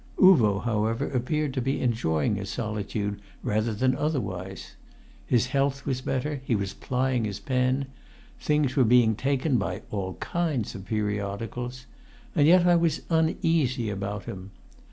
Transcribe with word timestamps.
Uvo, 0.17 0.63
however, 0.63 1.11
appeared 1.11 1.53
to 1.53 1.61
be 1.61 1.79
enjoying 1.79 2.33
his 2.35 2.49
solitude 2.49 3.21
rather 3.43 3.71
than 3.71 3.95
otherwise; 3.95 4.75
his 5.27 5.45
health 5.53 5.85
was 5.85 6.01
better, 6.01 6.41
he 6.43 6.55
was 6.55 6.73
plying 6.73 7.23
his 7.23 7.39
pen, 7.39 7.85
things 8.39 8.75
were 8.75 8.83
being 8.83 9.13
taken 9.15 9.57
by 9.59 9.83
all 9.91 10.15
kinds 10.15 10.73
of 10.73 10.85
periodicals. 10.85 11.85
And 12.35 12.47
yet 12.47 12.65
I 12.65 12.77
was 12.77 13.03
uneasy 13.11 13.91
about 13.91 14.23
him. 14.23 14.49